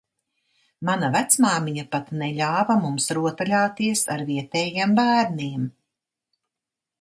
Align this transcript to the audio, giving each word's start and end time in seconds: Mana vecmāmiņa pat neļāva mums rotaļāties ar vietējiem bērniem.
Mana 0.87 1.09
vecmāmiņa 1.15 1.83
pat 1.95 2.09
neļāva 2.21 2.77
mums 2.85 3.09
rotaļāties 3.19 4.03
ar 4.17 4.25
vietējiem 4.31 4.97
bērniem. 5.03 5.69